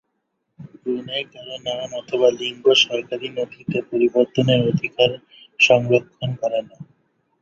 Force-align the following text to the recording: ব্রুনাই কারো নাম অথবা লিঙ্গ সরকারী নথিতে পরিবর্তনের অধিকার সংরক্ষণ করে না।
ব্রুনাই 0.75 1.23
কারো 1.31 1.55
নাম 1.67 1.89
অথবা 2.01 2.27
লিঙ্গ 2.39 2.65
সরকারী 2.83 3.27
নথিতে 3.37 3.77
পরিবর্তনের 3.89 4.61
অধিকার 4.71 5.09
সংরক্ষণ 5.59 6.29
করে 6.41 6.59
না। 6.61 6.75